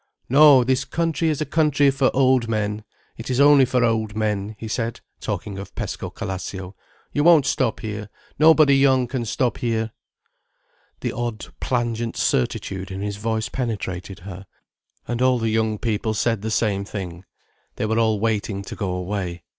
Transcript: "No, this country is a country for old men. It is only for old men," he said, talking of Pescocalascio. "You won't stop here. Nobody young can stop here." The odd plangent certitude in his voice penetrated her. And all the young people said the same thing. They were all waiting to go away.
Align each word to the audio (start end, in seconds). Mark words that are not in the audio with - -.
"No, 0.29 0.63
this 0.63 0.83
country 0.83 1.29
is 1.29 1.41
a 1.41 1.45
country 1.45 1.91
for 1.91 2.09
old 2.15 2.47
men. 2.49 2.83
It 3.17 3.29
is 3.29 3.39
only 3.39 3.65
for 3.65 3.83
old 3.83 4.15
men," 4.15 4.55
he 4.57 4.67
said, 4.67 4.99
talking 5.19 5.59
of 5.59 5.75
Pescocalascio. 5.75 6.75
"You 7.13 7.23
won't 7.23 7.45
stop 7.45 7.81
here. 7.81 8.09
Nobody 8.39 8.75
young 8.75 9.05
can 9.05 9.25
stop 9.25 9.59
here." 9.59 9.91
The 11.01 11.11
odd 11.11 11.45
plangent 11.59 12.17
certitude 12.17 12.89
in 12.89 13.01
his 13.01 13.17
voice 13.17 13.47
penetrated 13.47 14.21
her. 14.21 14.47
And 15.07 15.21
all 15.21 15.37
the 15.37 15.49
young 15.51 15.77
people 15.77 16.15
said 16.15 16.41
the 16.41 16.49
same 16.49 16.83
thing. 16.83 17.23
They 17.75 17.85
were 17.85 17.99
all 17.99 18.19
waiting 18.19 18.63
to 18.63 18.75
go 18.75 18.89
away. 18.89 19.43